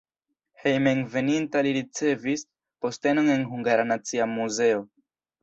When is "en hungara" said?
3.35-3.87